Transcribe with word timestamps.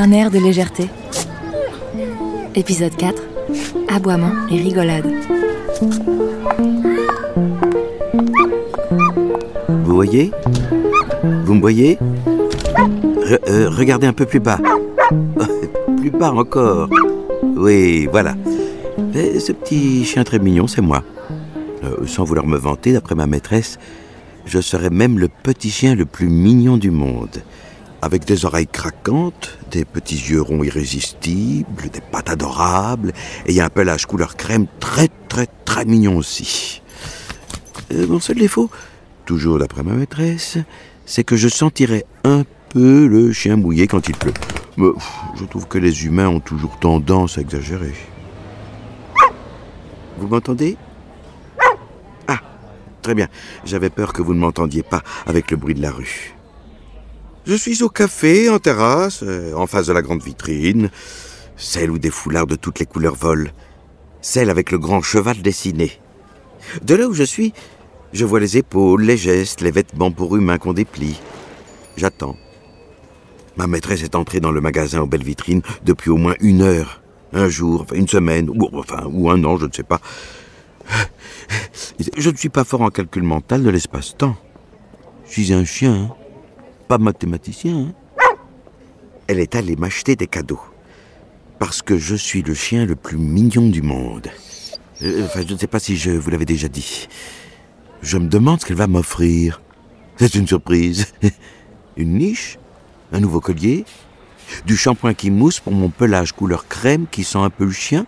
Un 0.00 0.12
air 0.12 0.30
de 0.30 0.38
légèreté. 0.38 0.88
Épisode 2.54 2.94
4. 2.94 3.20
Aboiement 3.88 4.30
et 4.48 4.62
rigolade. 4.62 5.04
Vous 9.68 9.94
voyez? 9.96 10.30
Vous 11.44 11.54
me 11.54 11.60
voyez? 11.60 11.98
Euh, 13.48 13.68
Regardez 13.70 14.06
un 14.06 14.12
peu 14.12 14.24
plus 14.24 14.38
bas. 14.38 14.60
plus 15.96 16.10
bas 16.12 16.30
encore. 16.32 16.88
Oui, 17.56 18.06
voilà. 18.12 18.36
Ce 19.14 19.50
petit 19.50 20.04
chien 20.04 20.22
très 20.22 20.38
mignon, 20.38 20.68
c'est 20.68 20.80
moi. 20.80 21.02
Euh, 21.82 22.06
sans 22.06 22.22
vouloir 22.22 22.46
me 22.46 22.56
vanter, 22.56 22.92
d'après 22.92 23.16
ma 23.16 23.26
maîtresse, 23.26 23.80
je 24.46 24.60
serais 24.60 24.90
même 24.90 25.18
le 25.18 25.26
petit 25.26 25.70
chien 25.70 25.96
le 25.96 26.06
plus 26.06 26.28
mignon 26.28 26.76
du 26.76 26.92
monde. 26.92 27.42
Avec 28.00 28.24
des 28.24 28.44
oreilles 28.44 28.68
craquantes, 28.68 29.58
des 29.70 29.84
petits 29.84 30.30
yeux 30.30 30.40
ronds 30.40 30.62
irrésistibles, 30.62 31.90
des 31.90 32.00
pattes 32.00 32.30
adorables, 32.30 33.12
et 33.46 33.60
un 33.60 33.68
pelage 33.68 34.06
couleur 34.06 34.36
crème 34.36 34.66
très 34.78 35.08
très 35.28 35.48
très 35.64 35.84
mignon 35.84 36.16
aussi. 36.16 36.80
Euh, 37.92 38.06
mon 38.06 38.20
seul 38.20 38.36
défaut, 38.36 38.70
toujours 39.24 39.58
d'après 39.58 39.82
ma 39.82 39.94
maîtresse, 39.94 40.58
c'est 41.06 41.24
que 41.24 41.36
je 41.36 41.48
sentirais 41.48 42.04
un 42.22 42.44
peu 42.68 43.06
le 43.06 43.32
chien 43.32 43.56
mouillé 43.56 43.88
quand 43.88 44.08
il 44.08 44.14
pleut. 44.14 44.34
Mais 44.76 44.88
je 45.36 45.44
trouve 45.44 45.66
que 45.66 45.78
les 45.78 46.06
humains 46.06 46.28
ont 46.28 46.40
toujours 46.40 46.78
tendance 46.78 47.36
à 47.36 47.40
exagérer. 47.40 47.94
Vous 50.18 50.28
m'entendez? 50.28 50.76
Ah, 52.28 52.38
très 53.02 53.14
bien. 53.14 53.28
J'avais 53.64 53.90
peur 53.90 54.12
que 54.12 54.22
vous 54.22 54.34
ne 54.34 54.40
m'entendiez 54.40 54.82
pas 54.82 55.02
avec 55.26 55.50
le 55.50 55.56
bruit 55.56 55.74
de 55.74 55.82
la 55.82 55.90
rue. 55.90 56.34
Je 57.48 57.54
suis 57.54 57.82
au 57.82 57.88
café, 57.88 58.50
en 58.50 58.58
terrasse, 58.58 59.20
euh, 59.22 59.54
en 59.54 59.66
face 59.66 59.86
de 59.86 59.94
la 59.94 60.02
grande 60.02 60.22
vitrine, 60.22 60.90
celle 61.56 61.90
où 61.90 61.98
des 61.98 62.10
foulards 62.10 62.46
de 62.46 62.56
toutes 62.56 62.78
les 62.78 62.84
couleurs 62.84 63.14
volent, 63.14 63.48
celle 64.20 64.50
avec 64.50 64.70
le 64.70 64.76
grand 64.76 65.00
cheval 65.00 65.40
dessiné. 65.40 65.92
De 66.82 66.94
là 66.94 67.08
où 67.08 67.14
je 67.14 67.22
suis, 67.22 67.54
je 68.12 68.26
vois 68.26 68.38
les 68.38 68.58
épaules, 68.58 69.02
les 69.02 69.16
gestes, 69.16 69.62
les 69.62 69.70
vêtements 69.70 70.10
pour 70.10 70.36
humains 70.36 70.58
qu'on 70.58 70.74
déplie. 70.74 71.18
J'attends. 71.96 72.36
Ma 73.56 73.66
maîtresse 73.66 74.02
est 74.02 74.14
entrée 74.14 74.40
dans 74.40 74.52
le 74.52 74.60
magasin 74.60 75.00
aux 75.00 75.06
belles 75.06 75.24
vitrines 75.24 75.62
depuis 75.86 76.10
au 76.10 76.18
moins 76.18 76.34
une 76.40 76.60
heure, 76.60 77.00
un 77.32 77.48
jour, 77.48 77.86
une 77.94 78.08
semaine, 78.08 78.50
ou 78.50 79.30
un 79.30 79.44
an, 79.44 79.56
je 79.56 79.64
ne 79.64 79.72
sais 79.72 79.84
pas. 79.84 80.02
Je 82.14 82.28
ne 82.28 82.36
suis 82.36 82.50
pas 82.50 82.64
fort 82.64 82.82
en 82.82 82.90
calcul 82.90 83.22
mental 83.22 83.62
de 83.62 83.70
l'espace-temps. 83.70 84.36
Je 85.24 85.32
suis 85.32 85.54
un 85.54 85.64
chien, 85.64 85.94
hein. 85.94 86.14
Pas 86.88 86.98
mathématicien. 86.98 87.88
hein. 88.18 88.24
Elle 89.26 89.40
est 89.40 89.54
allée 89.54 89.76
m'acheter 89.76 90.16
des 90.16 90.26
cadeaux. 90.26 90.60
Parce 91.58 91.82
que 91.82 91.98
je 91.98 92.14
suis 92.14 92.42
le 92.42 92.54
chien 92.54 92.86
le 92.86 92.96
plus 92.96 93.18
mignon 93.18 93.68
du 93.68 93.82
monde. 93.82 94.28
Euh, 95.02 95.24
Enfin, 95.26 95.42
je 95.46 95.52
ne 95.52 95.58
sais 95.58 95.66
pas 95.66 95.78
si 95.80 95.96
je 95.96 96.10
vous 96.10 96.30
l'avais 96.30 96.44
déjà 96.46 96.68
dit. 96.68 97.08
Je 98.02 98.16
me 98.16 98.28
demande 98.28 98.60
ce 98.60 98.66
qu'elle 98.66 98.76
va 98.76 98.86
m'offrir. 98.86 99.60
C'est 100.16 100.34
une 100.34 100.46
surprise. 100.46 101.12
Une 101.96 102.14
niche 102.18 102.58
Un 103.12 103.18
nouveau 103.20 103.40
collier 103.40 103.84
Du 104.66 104.76
shampoing 104.76 105.14
qui 105.14 105.30
mousse 105.32 105.58
pour 105.58 105.72
mon 105.72 105.88
pelage 105.90 106.32
couleur 106.32 106.68
crème 106.68 107.06
qui 107.10 107.24
sent 107.24 107.38
un 107.38 107.50
peu 107.50 107.64
le 107.64 107.72
chien 107.72 108.06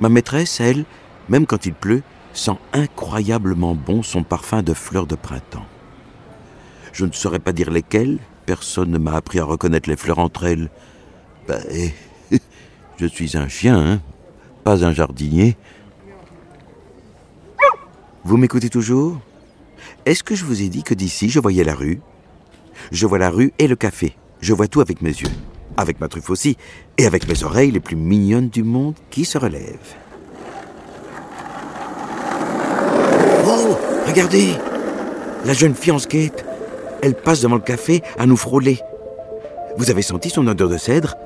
Ma 0.00 0.08
maîtresse, 0.08 0.60
elle, 0.60 0.86
même 1.28 1.44
quand 1.46 1.66
il 1.66 1.74
pleut, 1.74 2.02
sent 2.32 2.56
incroyablement 2.72 3.74
bon 3.74 4.02
son 4.02 4.22
parfum 4.24 4.62
de 4.62 4.72
fleurs 4.72 5.06
de 5.06 5.14
printemps. 5.14 5.66
Je 6.94 7.04
ne 7.04 7.12
saurais 7.12 7.40
pas 7.40 7.52
dire 7.52 7.72
lesquelles, 7.72 8.18
personne 8.46 8.92
ne 8.92 8.98
m'a 8.98 9.14
appris 9.14 9.40
à 9.40 9.44
reconnaître 9.44 9.90
les 9.90 9.96
fleurs 9.96 10.20
entre 10.20 10.44
elles. 10.44 10.70
Ben, 11.48 11.60
je 12.98 13.06
suis 13.06 13.36
un 13.36 13.48
chien, 13.48 13.76
hein, 13.76 14.00
pas 14.62 14.84
un 14.84 14.92
jardinier. 14.92 15.56
Vous 18.22 18.36
m'écoutez 18.36 18.70
toujours? 18.70 19.18
Est-ce 20.06 20.22
que 20.22 20.36
je 20.36 20.44
vous 20.44 20.62
ai 20.62 20.68
dit 20.68 20.84
que 20.84 20.94
d'ici 20.94 21.28
je 21.28 21.40
voyais 21.40 21.64
la 21.64 21.74
rue? 21.74 22.00
Je 22.92 23.06
vois 23.06 23.18
la 23.18 23.28
rue 23.28 23.52
et 23.58 23.66
le 23.66 23.74
café. 23.74 24.16
Je 24.40 24.54
vois 24.54 24.68
tout 24.68 24.80
avec 24.80 25.02
mes 25.02 25.10
yeux. 25.10 25.28
Avec 25.76 26.00
ma 26.00 26.06
truffe 26.06 26.30
aussi. 26.30 26.56
Et 26.96 27.06
avec 27.06 27.28
mes 27.28 27.42
oreilles 27.42 27.72
les 27.72 27.80
plus 27.80 27.96
mignonnes 27.96 28.50
du 28.50 28.62
monde 28.62 28.94
qui 29.10 29.24
se 29.24 29.36
relèvent. 29.36 29.94
Oh 33.46 33.76
Regardez 34.06 34.50
La 35.44 35.54
jeune 35.54 35.74
fille 35.74 35.92
en 35.92 35.98
skate. 35.98 36.53
Elle 37.04 37.14
passe 37.14 37.42
devant 37.42 37.56
le 37.56 37.60
café 37.60 38.02
à 38.18 38.24
nous 38.24 38.38
frôler. 38.38 38.80
Vous 39.76 39.90
avez 39.90 40.00
senti 40.00 40.30
son 40.30 40.46
odeur 40.46 40.70
de 40.70 40.78
cèdre? 40.78 41.16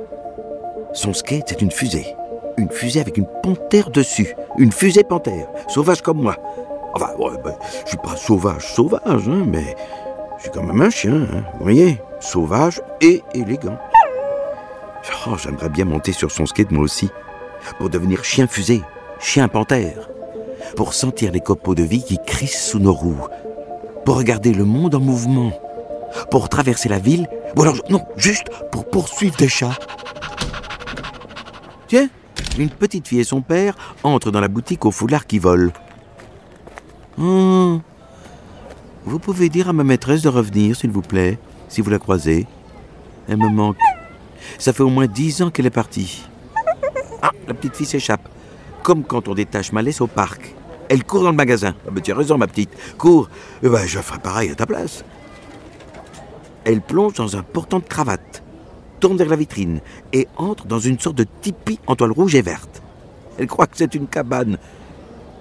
Son 0.93 1.13
skate, 1.13 1.45
c'est 1.47 1.63
une 1.63 1.71
fusée. 1.71 2.17
Une 2.57 2.69
fusée 2.69 3.01
avec 3.01 3.17
une 3.17 3.29
panthère 3.45 3.89
dessus. 3.91 4.35
Une 4.59 4.73
fusée 4.73 5.05
panthère. 5.05 5.47
Sauvage 5.69 6.03
comme 6.03 6.21
moi. 6.21 6.35
Enfin, 6.95 7.11
ouais, 7.17 7.39
ben, 7.45 7.55
je 7.85 7.91
suis 7.91 7.97
pas 7.99 8.17
sauvage, 8.17 8.67
sauvage, 8.75 9.29
hein, 9.29 9.45
mais 9.47 9.77
je 10.39 10.43
suis 10.43 10.51
quand 10.51 10.65
même 10.65 10.83
un 10.83 10.91
chien, 10.91 11.29
hein, 11.33 11.45
vous 11.59 11.63
voyez? 11.63 12.01
Sauvage 12.19 12.83
et 13.01 13.23
élégant. 13.33 13.79
Oh, 15.29 15.37
j'aimerais 15.41 15.69
bien 15.69 15.85
monter 15.85 16.11
sur 16.11 16.33
son 16.33 16.45
skate 16.45 16.73
moi 16.73 16.83
aussi. 16.83 17.09
Pour 17.79 17.89
devenir 17.89 18.25
chien 18.25 18.49
fusée, 18.49 18.83
chien 19.21 19.47
panthère. 19.47 20.11
Pour 20.75 20.93
sentir 20.93 21.31
les 21.31 21.41
copeaux 21.41 21.77
de 21.77 21.85
vie 21.85 22.03
qui 22.03 22.19
crissent 22.27 22.67
sous 22.71 22.81
nos 22.81 22.95
roues. 22.95 23.29
Pour 24.05 24.17
regarder 24.17 24.53
le 24.53 24.65
monde 24.65 24.97
en 24.97 25.01
mouvement. 25.01 25.53
Pour 26.31 26.49
traverser 26.49 26.89
la 26.89 26.99
ville. 26.99 27.29
Ou 27.57 27.63
alors, 27.63 27.77
non, 27.91 28.05
juste 28.17 28.47
pour 28.71 28.89
poursuivre 28.89 29.37
des 29.37 29.49
chats. 29.49 29.77
Tiens, 31.87 32.09
une 32.59 32.71
petite 32.71 33.09
fille 33.09 33.21
et 33.21 33.25
son 33.25 33.41
père 33.41 33.75
entrent 34.03 34.31
dans 34.31 34.41
la 34.41 34.49
boutique 34.49 34.85
au 34.85 34.91
foulard 34.91 35.27
qui 35.27 35.39
vole. 35.39 35.73
Hmm. 37.17 37.79
Vous 39.05 39.19
pouvez 39.19 39.49
dire 39.49 39.69
à 39.69 39.73
ma 39.73 39.85
maîtresse 39.85 40.23
de 40.23 40.29
revenir, 40.29 40.77
s'il 40.77 40.91
vous 40.91 41.03
plaît, 41.03 41.39
si 41.69 41.81
vous 41.81 41.91
la 41.91 41.99
croisez. 41.99 42.47
Elle 43.29 43.39
me 43.39 43.49
manque. 43.49 43.79
Ça 44.59 44.73
fait 44.73 44.83
au 44.83 44.89
moins 44.89 45.07
dix 45.07 45.43
ans 45.43 45.51
qu'elle 45.51 45.67
est 45.67 45.71
partie. 45.71 46.25
Ah, 47.23 47.31
la 47.47 47.55
petite 47.55 47.77
fille 47.77 47.87
s'échappe. 47.87 48.29
Comme 48.83 49.03
quand 49.05 49.29
on 49.29 49.35
détache 49.35 49.73
ma 49.73 49.83
laisse 49.83 50.01
au 50.01 50.07
parc. 50.07 50.55
Elle 50.89 51.05
court 51.05 51.23
dans 51.23 51.31
le 51.31 51.37
magasin. 51.37 51.75
Ah 51.87 51.91
ben, 51.91 52.01
tu 52.01 52.13
raison, 52.13 52.39
ma 52.39 52.47
petite. 52.47 52.71
Cours. 52.97 53.29
Eh 53.63 53.69
ben, 53.69 53.87
je 53.87 53.99
ferai 53.99 54.19
pareil 54.19 54.51
à 54.51 54.55
ta 54.55 54.67
place. 54.67 55.05
Elle 56.69 56.83
plonge 56.83 57.15
dans 57.15 57.35
un 57.35 57.43
portant 57.43 57.79
de 57.79 57.87
cravate, 57.87 58.43
tourne 59.01 59.17
vers 59.17 59.31
la 59.31 59.37
vitrine 59.37 59.81
et 60.13 60.29
entre 60.37 60.67
dans 60.67 60.79
une 60.79 60.99
sorte 60.99 61.17
de 61.17 61.25
tipi 61.41 61.81
en 61.87 61.97
toile 61.97 62.13
rouge 62.13 62.35
et 62.35 62.43
verte. 62.43 62.83
Elle 63.39 63.47
croit 63.47 63.67
que 63.67 63.79
c'est 63.79 63.95
une 63.95 64.07
cabane. 64.07 64.59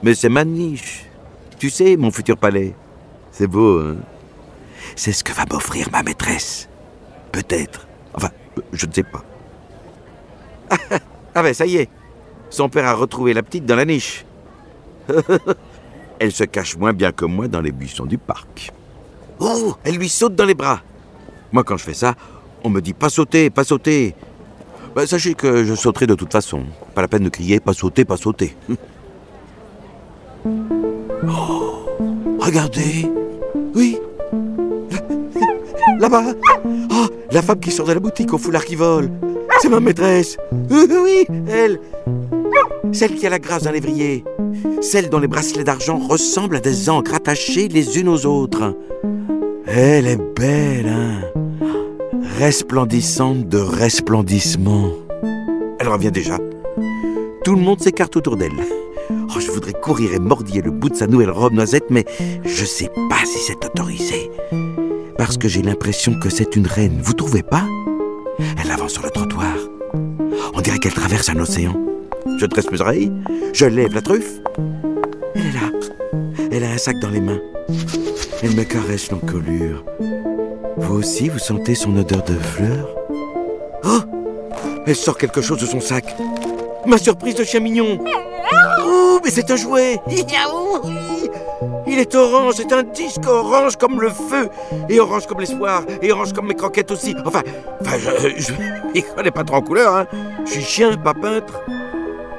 Mais 0.03 0.15
c'est 0.15 0.29
ma 0.29 0.45
niche. 0.45 1.05
Tu 1.59 1.69
sais, 1.69 1.97
mon 1.97 2.11
futur 2.11 2.37
palais. 2.37 2.73
C'est 3.33 3.47
beau, 3.47 3.77
hein 3.81 3.97
C'est 4.95 5.11
ce 5.11 5.21
que 5.21 5.33
va 5.33 5.43
m'offrir 5.51 5.89
ma 5.91 6.01
maîtresse. 6.01 6.69
Peut-être. 7.33 7.89
Enfin, 8.13 8.29
je 8.71 8.85
ne 8.85 8.93
sais 8.93 9.03
pas. 9.03 9.25
ah 11.35 11.43
ben, 11.43 11.53
ça 11.53 11.65
y 11.65 11.75
est. 11.75 11.89
Son 12.49 12.69
père 12.69 12.85
a 12.85 12.93
retrouvé 12.93 13.33
la 13.33 13.43
petite 13.43 13.65
dans 13.65 13.75
la 13.75 13.83
niche. 13.83 14.25
elle 16.19 16.31
se 16.31 16.45
cache 16.45 16.77
moins 16.77 16.93
bien 16.93 17.11
que 17.11 17.25
moi 17.25 17.49
dans 17.49 17.59
les 17.59 17.73
buissons 17.73 18.05
du 18.05 18.17
parc. 18.17 18.71
Oh, 19.41 19.75
elle 19.83 19.97
lui 19.97 20.07
saute 20.07 20.33
dans 20.33 20.45
les 20.45 20.55
bras. 20.55 20.81
Moi, 21.51 21.63
quand 21.63 21.77
je 21.77 21.83
fais 21.83 21.93
ça, 21.93 22.15
on 22.63 22.69
me 22.69 22.81
dit 22.81 22.93
pas 22.93 23.09
sauter, 23.09 23.49
pas 23.49 23.63
sauter. 23.63 24.15
Ben, 24.95 25.05
sachez 25.05 25.33
que 25.33 25.63
je 25.63 25.75
sauterai 25.75 26.07
de 26.07 26.15
toute 26.15 26.31
façon. 26.31 26.63
Pas 26.95 27.01
la 27.01 27.07
peine 27.07 27.23
de 27.23 27.29
crier 27.29 27.59
pas 27.59 27.73
sauter, 27.73 28.05
pas 28.05 28.17
sauter. 28.17 28.55
Oh, 31.29 31.85
regardez. 32.39 33.11
Oui. 33.75 33.97
Là-bas. 35.99 36.23
Oh, 36.91 37.07
la 37.31 37.41
femme 37.41 37.59
qui 37.59 37.71
sort 37.71 37.87
de 37.87 37.93
la 37.93 37.99
boutique 37.99 38.33
au 38.33 38.37
foulard 38.37 38.63
qui 38.63 38.75
vole. 38.75 39.09
C'est 39.59 39.67
ma 39.69 39.79
maîtresse. 39.79 40.37
Oui, 40.69 41.25
elle. 41.49 41.79
Celle 42.93 43.15
qui 43.15 43.25
a 43.25 43.29
la 43.29 43.39
grâce 43.39 43.63
d'un 43.63 43.71
lévrier. 43.71 44.23
Celle 44.81 45.09
dont 45.09 45.19
les 45.19 45.27
bracelets 45.27 45.63
d'argent 45.63 45.97
ressemblent 45.97 46.55
à 46.55 46.61
des 46.61 46.89
encres 46.89 47.15
attachées 47.15 47.67
les 47.67 47.99
unes 47.99 48.07
aux 48.09 48.25
autres. 48.25 48.75
Elle 49.69 50.07
est 50.07 50.19
belle, 50.35 50.87
hein 50.87 51.21
Resplendissante 52.39 53.49
de 53.49 53.57
resplendissement. 53.57 54.91
Elle 55.79 55.89
revient 55.89 56.11
déjà. 56.11 56.37
Tout 57.43 57.55
le 57.55 57.61
monde 57.61 57.81
s'écarte 57.81 58.15
autour 58.15 58.37
d'elle. 58.37 58.51
Oh, 59.11 59.39
je 59.39 59.51
voudrais 59.51 59.73
courir 59.73 60.13
et 60.13 60.19
mordiller 60.19 60.61
le 60.61 60.71
bout 60.71 60.89
de 60.89 60.95
sa 60.95 61.07
nouvelle 61.07 61.31
robe 61.31 61.53
noisette, 61.53 61.89
mais 61.89 62.05
je 62.45 62.63
sais 62.63 62.89
pas 63.09 63.25
si 63.25 63.39
c'est 63.39 63.65
autorisé. 63.65 64.31
Parce 65.17 65.37
que 65.37 65.49
j'ai 65.49 65.61
l'impression 65.61 66.17
que 66.17 66.29
c'est 66.29 66.55
une 66.55 66.67
reine, 66.67 67.01
vous 67.03 67.13
trouvez 67.13 67.43
pas? 67.43 67.65
Elle 68.63 68.71
avance 68.71 68.93
sur 68.93 69.03
le 69.03 69.09
trottoir. 69.09 69.53
On 70.53 70.61
dirait 70.61 70.79
qu'elle 70.79 70.93
traverse 70.93 71.29
un 71.29 71.39
océan. 71.39 71.75
Je 72.39 72.45
dresse 72.45 72.71
mes 72.71 72.79
oreilles, 72.79 73.11
je 73.53 73.65
lève 73.65 73.93
la 73.93 74.01
truffe. 74.01 74.39
Elle 75.35 75.41
est 75.41 75.53
là. 75.53 75.71
Elle 76.51 76.63
a 76.63 76.71
un 76.71 76.77
sac 76.77 76.99
dans 77.01 77.09
les 77.09 77.21
mains. 77.21 77.41
Elle 78.43 78.55
me 78.55 78.63
caresse 78.63 79.09
l'encolure. 79.11 79.83
Vous 80.77 80.99
aussi, 80.99 81.27
vous 81.27 81.39
sentez 81.39 81.73
son 81.73 81.97
odeur 81.97 82.23
de 82.23 82.33
fleurs? 82.35 82.95
Oh 83.83 83.99
Elle 84.85 84.95
sort 84.95 85.17
quelque 85.17 85.41
chose 85.41 85.59
de 85.59 85.65
son 85.65 85.81
sac. 85.81 86.15
Ma 86.85 86.99
surprise 86.99 87.33
de 87.33 87.43
chien 87.43 87.61
mignon. 87.61 87.97
Oh, 88.85 89.19
mais 89.23 89.31
c'est 89.31 89.49
un 89.49 89.55
jouet. 89.55 89.99
Il 91.87 91.97
est 91.99 92.13
orange, 92.13 92.53
c'est 92.57 92.71
un 92.71 92.83
disque 92.83 93.27
orange 93.27 93.75
comme 93.77 93.99
le 93.99 94.09
feu, 94.09 94.49
et 94.87 94.99
orange 94.99 95.25
comme 95.25 95.39
l'espoir, 95.39 95.83
et 96.03 96.11
orange 96.11 96.33
comme 96.33 96.47
mes 96.47 96.53
croquettes 96.53 96.91
aussi. 96.91 97.15
Enfin, 97.25 97.41
enfin 97.81 97.97
je 97.97 98.51
ne 98.53 99.01
connais 99.15 99.31
pas 99.31 99.43
trop 99.43 99.57
en 99.57 99.61
couleur, 99.61 99.95
hein. 99.95 100.05
Je 100.45 100.51
suis 100.51 100.61
chien, 100.61 100.95
pas 100.95 101.15
peintre. 101.15 101.59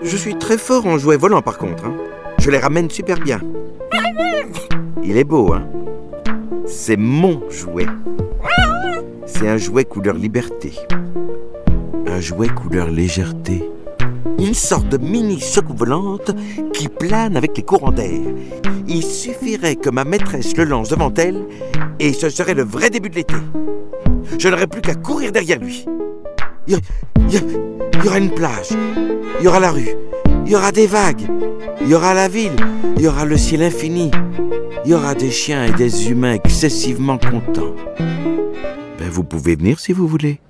Je 0.00 0.16
suis 0.16 0.38
très 0.38 0.58
fort 0.58 0.86
en 0.86 0.96
jouets 0.96 1.16
volants 1.16 1.42
par 1.42 1.58
contre. 1.58 1.86
Hein. 1.86 1.94
Je 2.38 2.50
les 2.50 2.58
ramène 2.58 2.88
super 2.88 3.18
bien. 3.18 3.40
Il 5.02 5.16
est 5.16 5.24
beau, 5.24 5.52
hein 5.52 5.66
C'est 6.68 6.96
mon 6.98 7.42
jouet. 7.50 7.86
C'est 9.26 9.48
un 9.48 9.56
jouet 9.56 9.84
couleur 9.84 10.14
liberté. 10.14 10.72
Un 12.06 12.20
jouet 12.20 12.48
couleur 12.48 12.90
légèreté. 12.90 13.68
Une 14.38 14.54
sorte 14.54 14.88
de 14.88 14.98
mini 14.98 15.40
soucoupe 15.40 15.78
volante 15.78 16.30
qui 16.74 16.88
plane 16.88 17.36
avec 17.36 17.56
les 17.56 17.62
courants 17.62 17.90
d'air. 17.90 18.20
Il 18.86 19.02
suffirait 19.02 19.76
que 19.76 19.90
ma 19.90 20.04
maîtresse 20.04 20.56
le 20.56 20.64
lance 20.64 20.90
devant 20.90 21.12
elle 21.14 21.46
et 21.98 22.12
ce 22.12 22.28
serait 22.28 22.54
le 22.54 22.64
vrai 22.64 22.90
début 22.90 23.08
de 23.10 23.16
l'été. 23.16 23.34
Je 24.38 24.48
n'aurais 24.48 24.66
plus 24.66 24.82
qu'à 24.82 24.94
courir 24.94 25.32
derrière 25.32 25.58
lui. 25.58 25.86
Il 26.66 26.74
y, 27.30 28.06
aura 28.06 28.18
une 28.18 28.30
plage, 28.30 28.68
il 29.40 29.44
y 29.44 29.48
aura 29.48 29.58
la 29.58 29.70
rue, 29.70 29.88
il 30.48 30.52
y 30.52 30.56
aura 30.56 30.72
des 30.72 30.86
vagues, 30.86 31.28
il 31.82 31.88
y 31.88 31.94
aura 31.94 32.14
la 32.14 32.26
ville, 32.26 32.56
il 32.96 33.02
y 33.02 33.06
aura 33.06 33.26
le 33.26 33.36
ciel 33.36 33.62
infini, 33.62 34.10
il 34.82 34.90
y 34.90 34.94
aura 34.94 35.14
des 35.14 35.30
chiens 35.30 35.66
et 35.66 35.72
des 35.72 36.10
humains 36.10 36.32
excessivement 36.32 37.18
contents. 37.18 37.74
Ben, 38.98 39.10
vous 39.10 39.24
pouvez 39.24 39.56
venir 39.56 39.78
si 39.78 39.92
vous 39.92 40.08
voulez. 40.08 40.40